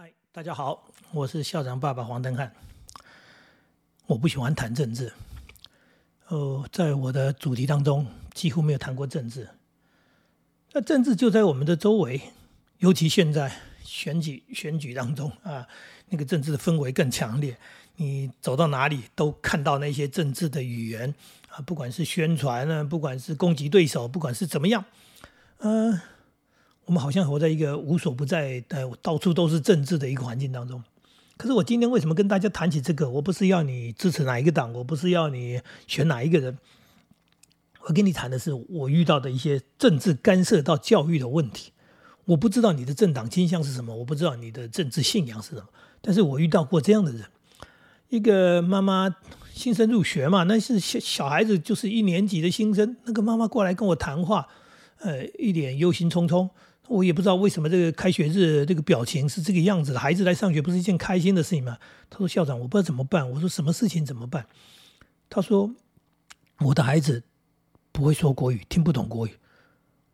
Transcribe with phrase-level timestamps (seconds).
[0.00, 2.52] 嗨，大家好，我是校长爸爸黄登汉。
[4.06, 5.12] 我不喜欢谈政治，
[6.28, 9.48] 呃，在我的主题当中几乎没有谈过政治。
[10.72, 12.20] 那政治就在我们的周围，
[12.78, 15.66] 尤其现在选举选举当中啊，
[16.10, 17.58] 那个政治的氛围更强烈。
[17.96, 21.12] 你走到哪里都看到那些政治的语言
[21.48, 24.84] 啊，不管是宣传呢，不管是攻击对手，不管是怎么样，
[25.58, 26.00] 嗯。
[26.88, 30.82] 我们好像活在一个无所不在的、到处都是政治的一个环境当中。
[31.36, 33.10] 可是我今天为什么跟大家谈起这个？
[33.10, 36.56] 我不是要你支持哪一个党，我不是要你选哪一个人。
[37.86, 41.72] 我跟你谈的是我遇到的一些政治干涉到教育的问题。
[42.24, 45.68] 我不知道你的政党倾向是什么，我不知道你的政治信仰是什么。
[46.00, 47.26] 但是我遇到过这样的人：
[48.08, 49.14] 一个妈妈
[49.52, 52.96] 新生入学嘛，那是小小孩子，就是一年级的新生。
[53.04, 54.48] 那个妈妈过来跟我谈话，
[55.00, 56.48] 呃，一脸忧心忡忡。
[56.88, 60.00] 我也不知道为什么这个开学日这个表情是这个样子的。
[60.00, 61.78] 孩子来上学不是一件开心的事情吗？
[62.08, 64.46] 他说：“校长，我不知道怎么办。”我说：“什么事情怎么办？”
[65.28, 65.70] 他说
[66.64, 67.22] ：“我的孩子
[67.92, 69.32] 不会说国语，听不懂国语。”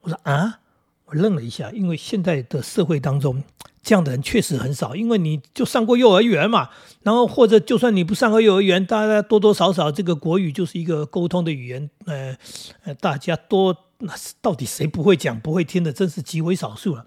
[0.03, 0.61] 我说：“啊！”
[1.07, 3.45] 我愣了一下，因为现在的社会当中
[3.83, 4.97] 这样的人确实很少。
[4.97, 6.71] 因为你就上过幼儿园嘛，
[7.03, 11.89] 然后或者就算你不上过幼儿园，大家多多少少这个国语就是一个沟通的语言。
[12.07, 12.37] 呃
[12.85, 13.77] 呃，大家多。
[13.99, 17.07] 那是到底谁不会讲、不会听的，真是极为少数了。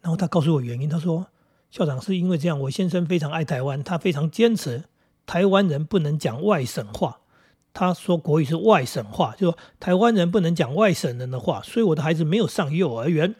[0.00, 1.28] 然后他告诉我原因，他说
[1.70, 4.84] ：“校长是因为这样，我先生非常爱台湾，他非常坚持
[5.26, 7.20] 台湾人不能讲外省话。
[7.72, 11.62] 他说国语是外省话，就说台湾人不能讲外省人的话。
[11.62, 13.34] 所以我的孩子没有上幼儿园，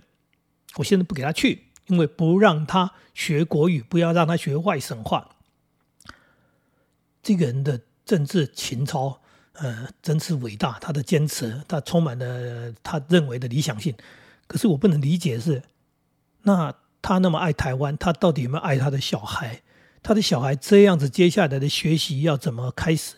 [0.76, 5.36] 我现在不给他去，因为不让他学国语，不要让他学外省话。
[7.22, 9.20] 这个人的政治情操。”
[9.60, 10.78] 呃，真是伟大！
[10.80, 13.94] 他的坚持，他充满了他认为的理想性。
[14.46, 15.62] 可是我不能理解是，
[16.42, 19.62] 那他那么爱台湾，他到底有没有爱他的小孩？
[20.02, 23.16] 他的小孩这样子，接下来的学习要怎么开始？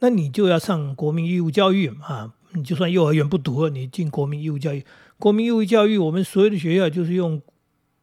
[0.00, 2.34] 那你就要上国民义务教育啊！
[2.54, 4.84] 你就算幼儿园不读了，你进国民义务教育。
[5.18, 7.40] 国民义务教育，我们所有的学校就是用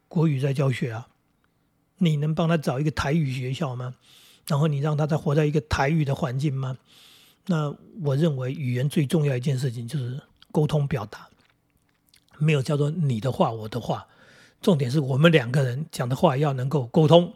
[0.07, 1.09] 国语在教学啊。
[1.97, 3.95] 你能帮他找一个台语学校吗？
[4.47, 6.77] 然后你让他再活在一个台语的环境吗？
[7.51, 10.21] 那我认为语言最重要一件事情就是
[10.51, 11.27] 沟通表达，
[12.37, 14.05] 没有叫做你的话我的话，
[14.61, 17.33] 重点是我们两个人讲的话要能够沟通。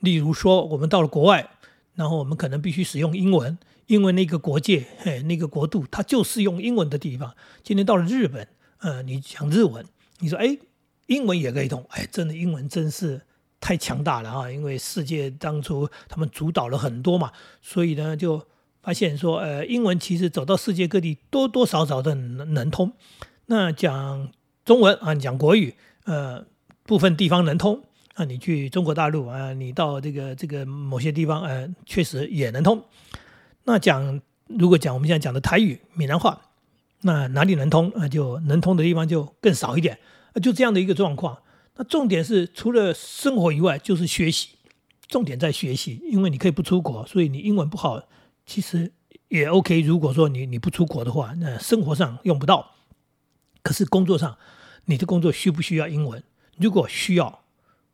[0.00, 1.48] 例如说，我们到了国外，
[1.94, 3.56] 然后我们可能必须使用英文，
[3.86, 7.36] 因为那个国界，嘿，那个国度它就是用英文的地方。
[7.62, 8.48] 今天到了日本，
[8.78, 9.86] 呃，你讲日文，
[10.18, 10.58] 你说哎，
[11.06, 13.22] 英文也可以通，哎，真的英文真是
[13.60, 14.50] 太强大了啊！
[14.50, 17.30] 因为世界当初他们主导了很多嘛，
[17.60, 18.44] 所以呢就。
[18.82, 22.92] 发现说，呃，英文其实走到世界各地多多少少的能能通。
[23.46, 24.28] 那讲
[24.64, 26.44] 中文啊，讲国语，呃，
[26.84, 27.82] 部分地方能通
[28.14, 28.24] 啊。
[28.24, 32.82] 你去中国大陆啊，你到这个这个某些地方，呃，确实也能通。
[33.64, 36.40] 那讲如果讲我们现在讲的台语、闽南话，
[37.02, 38.08] 那哪里能通啊？
[38.08, 39.98] 就能通的地方就更少一点。
[40.42, 41.38] 就这样的一个状况。
[41.76, 44.50] 那重点是除了生活以外，就是学习。
[45.08, 48.02] 重点在学习，因为你可以不出国，所以你英文不好。
[48.46, 48.92] 其实
[49.28, 49.80] 也 OK。
[49.80, 52.72] 如果说你你不出国的话，那生活上用不到。
[53.62, 54.36] 可是工作上，
[54.86, 56.22] 你的工作需不需要英文？
[56.58, 57.44] 如果需要，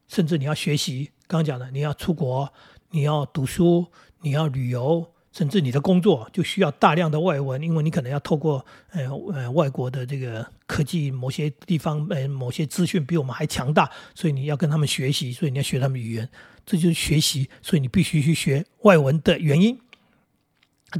[0.06, 2.52] 甚至你要学习，刚刚讲的，你要出国，
[2.90, 3.86] 你要读书，
[4.22, 16.28] 你要旅游，甚至你的工作就需要大量的外文，因为你可能要透过呃呃外国的这个科技某些地方呃某些资讯比我们还强大，所以你要跟他们学习，所以你要学他们语言，
[16.64, 19.78] 这就是学习，所以你必须去学外文的原因。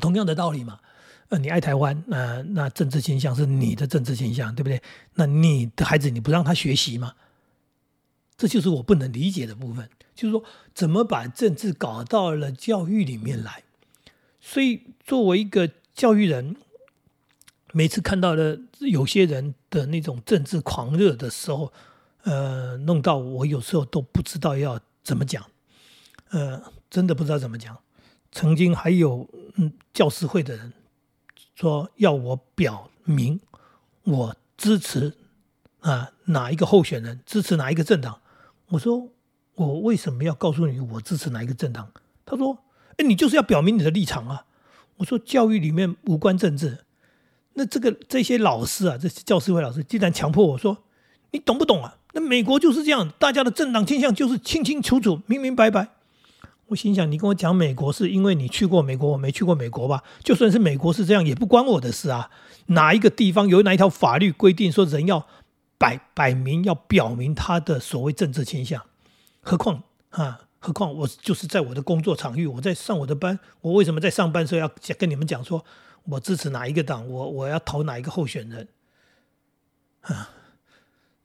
[0.01, 0.81] 同样的道理嘛，
[1.29, 4.83] 呃，你爱台湾，那那政治倾向是你的政治倾向，对不对？
[5.15, 7.15] 那你的孩子你不让他学习吗？
[8.37, 13.65] 这就是我不能理解的部分，就是说怎么把政治搞到了教育里面来？
[14.41, 16.55] 所以作为一个教育人，
[17.73, 21.73] 每次看到了有些人的那种政治狂热的时候，
[22.23, 25.45] 呃，弄到我有时候都不知道要怎么讲，
[26.31, 27.77] 呃，真的不知道怎么讲。
[28.33, 30.73] 曾经还有嗯教师会的人
[31.55, 33.41] 说要我表明
[34.05, 35.15] 我支持
[35.81, 38.21] 啊哪一个候选人支持哪一个政党，
[38.69, 39.09] 我说
[39.55, 41.91] 我为什么要告诉你我支持哪一个政党？
[42.25, 42.59] 他说
[42.97, 44.45] 哎你就是要表明你的立场啊！
[44.97, 46.79] 我说教育里面无关政治，
[47.55, 50.85] 那这个这些老师啊这些教师会老师竟然强迫我说
[51.31, 51.97] 你懂不懂啊？
[52.13, 55.89] 那美国就是这样，大家的政党倾向就是清清楚楚明明白白。
[56.69, 60.03] 我心想，你跟我讲美国是因为你去过美国，我没去过美国吧？
[60.23, 62.31] 就算是美国是这样，也不关我的事啊。
[62.67, 65.27] 哪一个地方有哪一条法律规定说人要
[65.79, 68.85] 摆摆明要表明他的所谓政治倾向？
[69.41, 75.65] 何况啊，何况我就是在我的工作场域，我在上我的班，我为什么在上班时候要跟你们讲说，
[76.05, 78.69] 我支持哪一个党，我我要投哪一个候选人
[80.03, 80.29] 啊？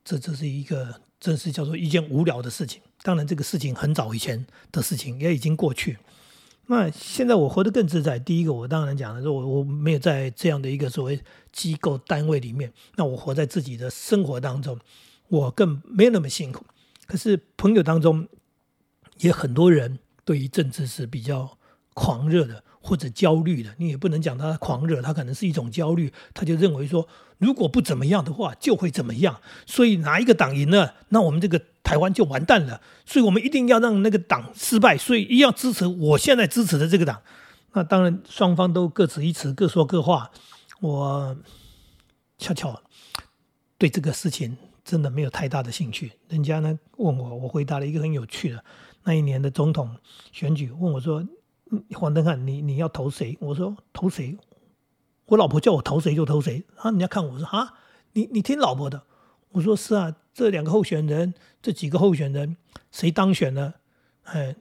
[0.06, 2.82] 这这是一个，真是叫做一件无聊的事情。
[3.04, 5.98] 当然，这个事情很早以前的事情，也已经过去。
[6.68, 8.18] 那现在我活得更自在。
[8.18, 11.22] 第一个，我当然讲了，说我我没有在这样的一个所谓
[11.52, 14.80] 机构单位里面，那我活在自己的生活当中，
[15.28, 16.66] 我更没有那么辛苦。
[17.06, 18.26] 可是朋友当中
[19.18, 21.58] 也很多人对于政治是比较
[21.94, 22.64] 狂热的。
[22.86, 27.08] 或者焦虑的，你也不能讲他狂热，他可能是一种焦虑，他就认为说，
[27.38, 37.22] 如果不怎么样的话，就会怎么样，所以哪一个党赢了，那我们这个台湾就完蛋了，所以我们一定要让那个党失败，所以一定要支持我现在支持的这个党。
[37.72, 40.30] 那当然双方都各执一词，各说各话。
[40.82, 41.38] 我
[42.38, 42.78] 悄悄
[43.78, 46.12] 对这个事情真的没有太大的兴趣。
[46.28, 48.62] 人家呢问我，我回答了一个很有趣的，
[49.06, 49.96] 那一年的总统
[50.34, 51.26] 选举，问我说。
[51.96, 53.38] 黄登汉，你你要投谁？
[53.40, 54.38] 我说投谁？
[55.26, 56.64] 我老婆叫我投谁就投谁。
[56.78, 57.74] 啊，人家看我说啊，
[58.14, 59.04] 你你听老婆的。
[59.52, 62.58] 我说是啊，这两个候选人，这几个候选人，
[62.92, 63.76] 谁当选了，
[64.24, 64.56] 哎，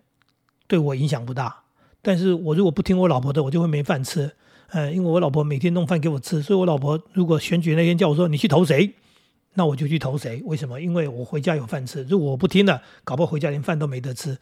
[0.67, 1.62] 对我影响不大。
[2.03, 4.32] 但是我如果不听我老婆的，我就会没饭吃。
[4.69, 8.94] 哎，因为我老婆每天弄饭给我吃，所以我老婆如果选举那天叫我说你去投谁，
[9.55, 10.43] 那我就去投谁。
[10.44, 10.81] 为什么？
[10.81, 12.03] 因为我回家有饭吃。
[12.05, 14.38] 如果我不听了，搞不好回家连饭都没得吃。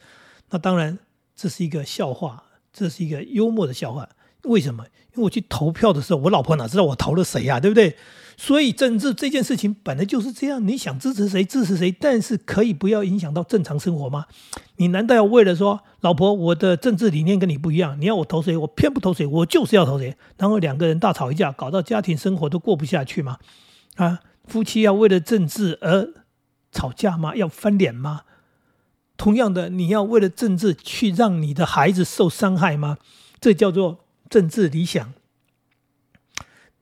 [0.49, 0.99] 那当然
[1.35, 2.43] 这是一个笑话。
[2.73, 4.07] 这是一个幽默的笑话，
[4.43, 4.85] 为什么？
[5.13, 7.97] 因为我去投票的时候，我老婆哪知道我投了谁呀，对不对？
[8.37, 14.25] 所以政治这件事情本来就是这样，你想支持谁支持谁，但是可以不要影响到正常生活吗？
[14.77, 23.37] 你难道要为了说，老婆，我的政治理念跟你不一样，你要我投谁，我偏不投谁，我就是要投谁，然后两个人大吵一架，搞到家庭生活都过不下去吗？
[23.95, 26.13] 啊，夫妻要为了政治而
[26.71, 27.35] 吵架吗？
[27.35, 28.21] 要翻脸吗？
[29.21, 32.97] 同样的，你要为了政治去让你的孩子受伤害吗？
[33.39, 35.13] 这叫做政治理想。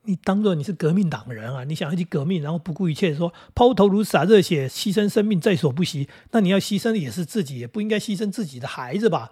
[0.04, 6.08] 你当做你是革命党人啊，你想要去革命，然后不顾一切说抛头颅洒热血，牺牲生命在所不惜。
[6.30, 9.30] 那你要牺牲的也是自己，也不应该牺牲自己的孩子吧？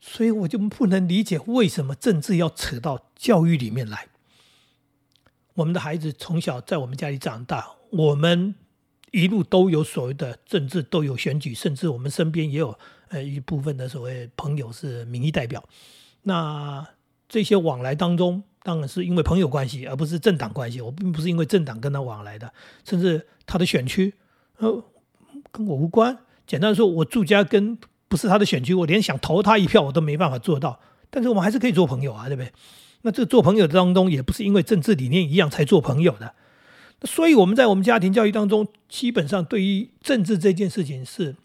[0.00, 4.06] 所以我就不能理解为什么政治要扯到教育里面来。
[5.52, 8.54] 我们的孩子从小在我们家里长大，我们。
[9.10, 12.76] 一路都有所谓的政治，都有选举，甚至我们身边也有
[13.08, 15.62] 呃一部分的所谓朋友是民意代表。
[16.22, 16.86] 那
[17.28, 20.80] 这些往来当中，当然是因为朋友关系，而不是政党关系。
[20.80, 22.52] 我并不是因为政党跟他往来的，
[22.84, 24.14] 甚至他的选区
[24.58, 24.84] 呃
[25.50, 26.18] 跟我无关。
[26.46, 27.78] 简单说，我住家跟
[28.08, 30.80] 不是他的选区，我连想投他一票我都没办法做到。
[31.10, 32.52] 但是我们还是可以做朋友啊，对不对？
[33.02, 36.34] 那这做朋友当中，也不是因为政治理念一样才做朋友的。
[37.02, 41.36] 所以我们在我们家庭教育当中，基本上对于政治这件事情是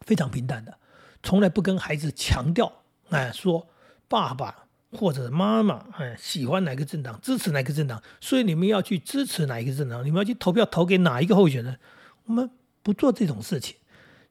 [0.00, 0.76] 非常平淡的，
[1.22, 3.68] 从来不跟孩子强调，哎，说
[4.08, 11.78] 爸爸或者妈妈，哎，喜欢哪个政党，支持哪个政党，所以你们要去支持哪一个政党，你们要去投票投给哪一个候选人，
[12.24, 12.50] 我们
[12.82, 13.76] 不做这种事情。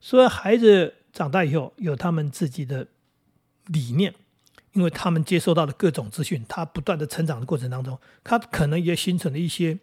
[0.01, 2.85] 所以孩子长大以后有他们自己的
[3.67, 4.13] 理念，
[4.73, 9.79] 因为他们接收到的各种资讯，他不断的成长的过程当中，他可能也形成了一些。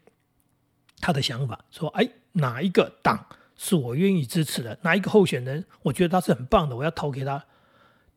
[1.05, 3.27] 他的想法说：“哎，哪一个党
[3.59, 4.79] 是我愿意支持的？
[4.85, 7.45] 哪一个候选人，我觉得他是很棒的，我要投给他。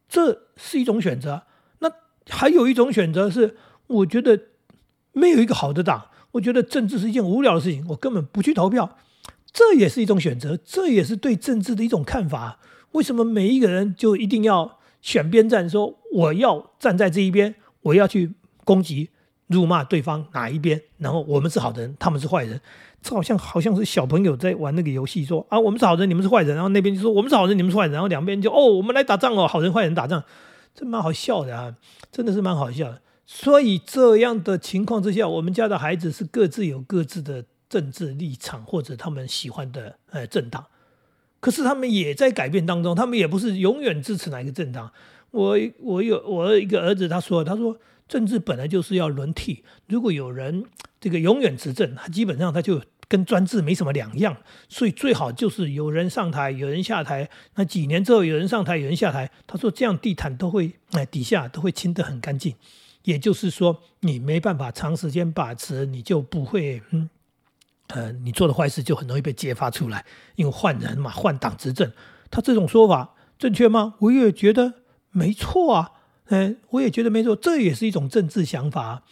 [0.07, 1.43] 这是一种选择。
[1.79, 1.91] 那
[2.29, 4.39] 还有一种选择是，我觉得
[5.11, 8.97] 没有一个好的党，我觉得政治是一件无聊的事情，我根本不去投票。
[9.51, 12.57] 这也是一种选择，这也是对政治的一种看法。
[12.93, 19.09] 为什么每一个人就一定要选边站，说我要站在这一边，我要去攻击？”
[19.47, 22.59] 辱骂对方哪一边，然后我们是好人，他们是坏人，
[23.01, 30.21] 这好像好像是小朋友在玩那个游戏，说啊我们是好人，你们是坏人，然后那边就说我们是好人，你们是坏人，然后两边就哦我们来打仗哦，好人坏人打仗，
[30.75, 31.75] 这蛮好笑的啊，
[32.11, 33.01] 真的是蛮好笑的。
[33.25, 40.65] 所以这样的情况之下，我们家的孩子是各自有各自的政治立场或者他们喜欢的呃政党，
[41.39, 44.91] 可是他们也在改变当中，他们也不是永远支持哪一个政党。
[45.31, 47.77] 我我有我有一个儿子，他说他说。
[48.07, 50.65] 政治本来就是要轮替，如果有人
[50.99, 54.37] 这个永远执政，他基本上他就跟专制没什么两样。
[54.69, 57.29] 所以最好就是有人上台，有人下台。
[57.55, 62.55] 那几年之后有人上台，有人下台，他说这样地毯都会哎底下都会清得很干净。
[63.03, 67.09] 也就是说，你没办法长时间把持，你就不会嗯
[67.87, 71.91] 呃你做的坏事就很容易被揭发出来，因为换人嘛，换党执政。
[72.29, 73.95] 他这种说法正确吗？
[73.99, 74.73] 我也觉得
[75.11, 75.91] 没错啊。
[76.29, 79.03] 嗯，我也觉得没错，这也是一种政治想法。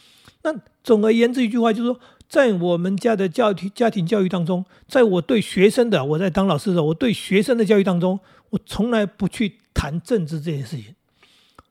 [0.43, 0.53] 那
[0.83, 8.19] 总而言之，一句话就是说，在我们家的教庭家庭教育当中，在我对学生的我在当老师的时候，我对学生的教育当中，
[8.49, 10.93] 我从来不去谈政治这件事情，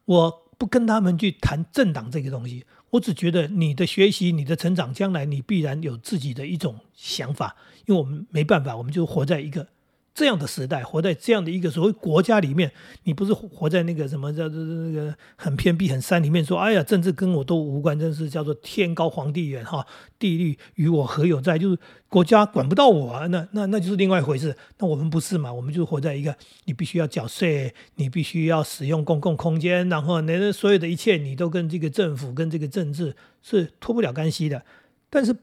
[0.06, 2.64] 我不跟他们去谈政党这个东西。
[2.90, 9.66] 我只觉得你的学习、你的成长，将来你必然有自己的一种想法，因为我们没办法，我们就活在一个。
[10.14, 12.70] 这样的时代，活在这样的一个所谓国家里面，
[13.02, 19.84] 你不是活在那个什么叫做那个很偏僻、很山里面，说哎呀，政治跟我都无关，真是叫做天高皇帝远哈，
[20.16, 21.58] 地利与我何有在？
[21.58, 21.76] 就是
[22.08, 24.56] 国家管不到我啊，那那那就是另外一回事。
[24.78, 25.52] 那我们不是嘛？
[25.52, 34.62] 我们就活在一个你必须要缴税，你必须要使用公共空间，然后那所有的一切你都跟这个政府、跟这个政治是脱不了干系的。
[35.10, 35.34] 但是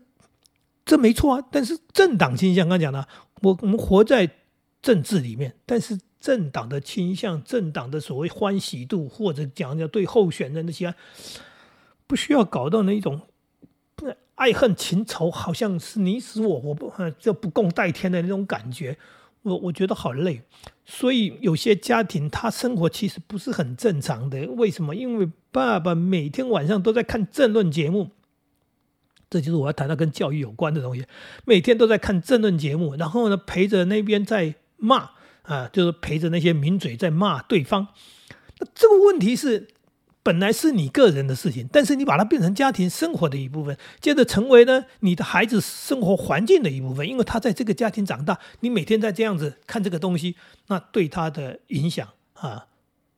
[0.86, 1.46] 这没错啊。
[1.52, 3.06] 但是政党倾向，刚讲的，
[3.42, 4.30] 我我们活在。
[4.82, 10.96] 政治里面，但是政党的倾向、政党的所谓欢喜度，或者讲讲对候选人的喜爱，
[12.08, 13.22] 不需要搞到那一种
[14.36, 18.98] 爱恨情仇，好像是你死我活不就不共戴天的那种感觉。
[19.44, 20.42] 我我觉得好累，
[20.86, 24.48] 所以有些家庭他生活其实不是很正常的。
[24.52, 24.96] 为什么？
[24.96, 28.10] 因为爸爸每天晚上都在看政论节目，
[29.30, 31.06] 这就是我要谈到跟教育有关的东西。
[31.46, 34.56] 每天都在看政论节目，然后呢陪着那边在。
[34.82, 35.12] 骂
[35.44, 37.88] 啊，就是陪着那些名嘴在骂对方。
[38.60, 39.70] 那这个问题是
[40.24, 47.08] 本来是你个人的事情，但是你把它变成家庭生活的一部分，接着成为呢你的孩子生活环境的一部分。
[47.08, 50.36] 因为他在这个家庭长大，你每天在这样子看这个东西，
[50.68, 52.68] 那对他的影响啊，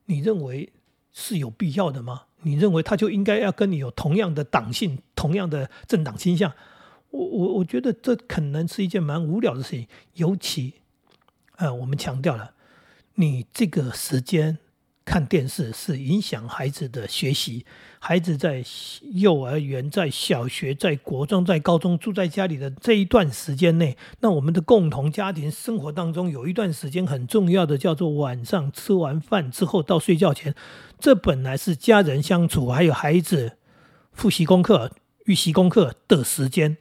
[0.06, 0.72] 你认为
[1.12, 2.24] 是有必要的吗？
[2.44, 6.54] 你认为他就应该要跟你有同样的党性、同样的政党倾向？
[7.10, 10.74] 我我我觉得这可能是一件蛮无聊的事情，尤其。
[11.58, 12.52] 呃，我们强调了，
[13.16, 14.58] 你这个时间
[15.06, 17.66] 看电视是影响孩子的学习。
[18.00, 18.64] 孩子在
[19.14, 30.54] 幼儿园、在小学、在国中、在高中住在家里的这一段时间内，那我们的共同家庭生活当中有一段时间很重要的，叫做晚上吃完饭之后到睡觉前，
[31.00, 33.58] 这本来是家人相处还有孩子
[34.12, 34.92] 复习功课、
[35.26, 36.78] 预习功课的时间。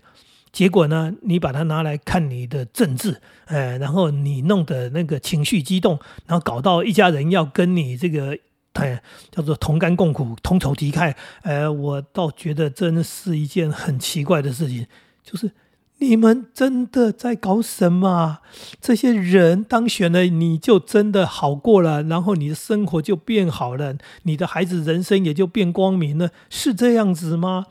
[0.53, 8.37] 结果呢，你把它拿来看你的政治，呃，然后你弄得那个情绪激动，然后搞到一家人要跟你这个，
[8.75, 14.87] 哎，叫做同甘共苦、同仇敌忾，呃，我倒觉得真是一件很奇怪的事情，
[15.25, 15.53] 就是
[15.99, 18.41] 你们真的在搞什么？
[18.79, 27.67] 这些人当选了，你就真的好过了，然后你的生活就变好了，你的孩子人生也就变光明了，是这样子吗？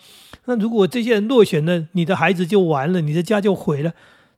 [0.45, 3.91] 那如果这些人落选了，你的孩子就完了，你的家就毁了。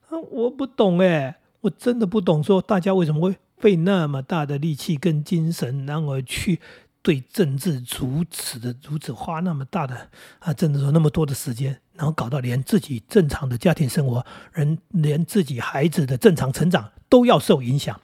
[0.10, 6.60] 啊，我不懂哎，我真的不懂，说大家为什么会费那么大的力气跟精神，然后去
[7.02, 18.00] 对政治如此的、如此花那么大的啊，真的说那么多的时间，然后搞到连自己正常的家庭生活，人连自己孩子的正常成长都要受影响。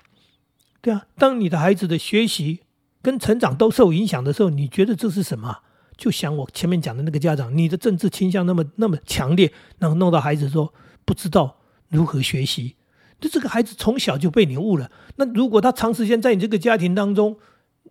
[0.82, 2.62] 对啊，当你的孩子的学习
[3.02, 5.60] 跟成长都受影响的时候，你觉得这是什么？
[6.00, 12.78] 就想我前面讲的那个家长，你的政治倾向那么那么强烈，然后弄到孩子说不知道如何学习，
[13.20, 14.90] 那这个孩子从小就被你误了。
[15.18, 17.38] 那如果他长时间在你这个家庭当中，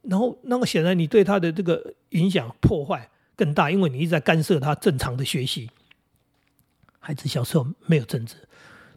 [0.04, 5.68] 然后那么显然你对他的这个影响破坏更大，因为你一直在干涉他正常的学习。
[6.98, 8.36] 孩子小时候没有政治，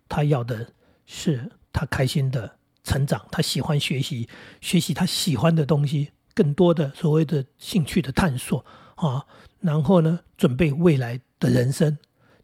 [0.08, 0.72] 他要的
[1.06, 4.30] 是他开心的成长，他喜欢学习，
[4.62, 8.66] 学习他喜欢的东西，更多的所谓的兴趣的探索。
[9.02, 9.26] 啊，
[9.62, 11.98] 然后呢，准备未来的人生，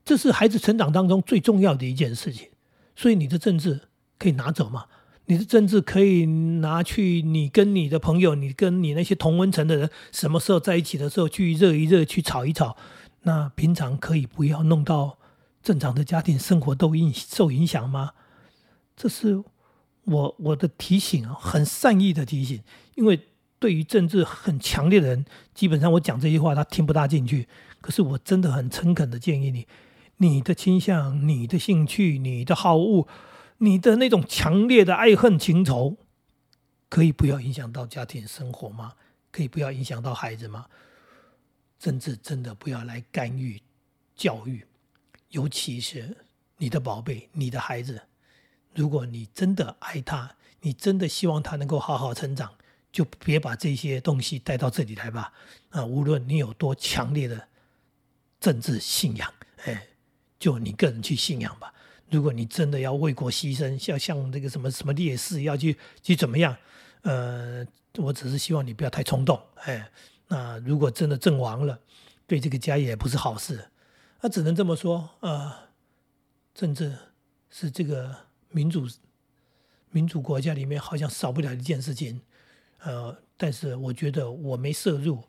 [0.04, 2.50] 这是孩子成长当中最重要的一件事情。
[2.96, 3.82] 所以你的政治
[4.18, 4.86] 可以拿走吗？
[5.28, 12.76] 你的政治可以拿去，你跟你的朋友，你跟你那些同温层的人，什么时候在一起的时候去热一热，去吵一吵。
[13.22, 15.20] 那平常可以不要弄到
[15.62, 18.14] 正常的家庭生活都影受影响吗？
[18.96, 19.44] 这是
[20.06, 22.64] 我我的提醒啊，很善意的提醒，
[22.96, 23.28] 因为。
[23.60, 27.48] 对于政治很强烈的人，基本上我讲这句话他听不大进去。
[27.82, 29.68] 可是我真的很诚恳的建议你，
[30.18, 33.08] 你的倾向、你的兴趣、你的好恶、
[33.60, 35.98] 你的那种强烈的爱恨情仇，
[36.90, 38.94] 可以不要影响到家庭生活吗？
[39.32, 40.66] 可以不要影响到孩子吗？
[41.80, 43.62] 政治真的不要来干预
[44.16, 44.66] 教育，
[45.30, 46.18] 尤其是
[46.58, 48.02] 你的宝贝、你的孩子。
[48.74, 52.54] 如果你真的爱他，你真的希望他能够好好成长。
[52.98, 55.32] 就别把这些东西带到这里来吧。
[55.70, 57.48] 啊，无论你有多强烈的
[58.40, 59.32] 政治信仰，
[59.66, 59.88] 哎，
[60.40, 61.72] 就你个人去信仰吧。
[62.10, 66.58] 如果你真的要为国牺牲，要像这个什么什么烈士要去去怎么样？
[67.04, 67.64] 呃，
[67.98, 69.40] 我只是希望你不要太冲动。
[69.58, 69.88] 哎，
[70.28, 71.80] 那如果真的阵亡了，
[72.26, 73.64] 对这个家也不是好事。
[74.22, 75.54] 那只能这么说，呃，
[76.56, 76.98] 政治
[77.52, 78.16] 是这个
[78.50, 78.90] 民主
[79.92, 82.22] 民主国家里面好像少不了一件事情，
[82.84, 85.24] 呃，但是我觉得我没摄入，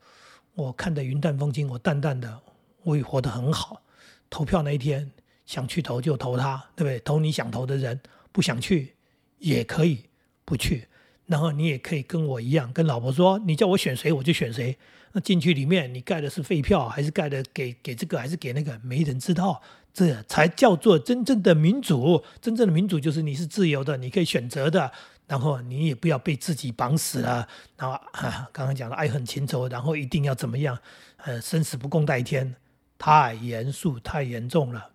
[0.55, 2.41] 我看得云淡风轻，我淡淡的，
[2.83, 3.83] 我也活得很好。
[4.31, 5.11] 投票那一天，
[5.47, 6.99] 想去投就投他，对不对？
[7.01, 7.99] 投你想投的人，
[8.31, 8.95] 不想去
[9.39, 10.05] 也可以
[10.45, 10.87] 不去。
[11.27, 14.77] 然后你也可以跟我一样，跟老婆说，你叫我选谁我就选谁。
[15.13, 18.79] 那进去里面，你盖的是废票，还是盖的给给这个，还是给那个？
[18.81, 19.63] 没人知道，
[19.93, 22.23] 这才叫做真正的民主。
[22.43, 24.93] 真正的民主就是你是自由的，你可以选择的。
[25.29, 27.47] 然后你也不要被自己绑死了。
[27.77, 30.77] 然后啊，刚刚讲的爱恨情仇，然后一定要怎么样？
[31.19, 32.57] 呃，生死不共戴天，
[32.99, 34.91] 太严肃，太严重了。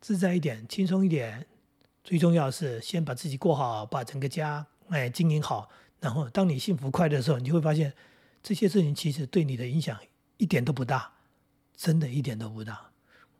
[0.00, 1.44] 自在一点，轻松一点。
[2.04, 4.64] 最重要是先把自己过好，把整个家。
[4.88, 5.68] 哎，经营好，
[6.00, 7.92] 然后当你幸福快乐的时候，你就会发现
[8.42, 9.98] 这些事情其实对你的影响
[10.36, 11.12] 一点都不大，
[11.76, 12.90] 真的一点都不大。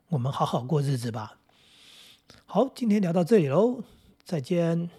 [0.09, 1.39] 我们好好过日子吧。
[2.45, 3.83] 好，今天聊到这里喽，
[4.23, 4.98] 再见。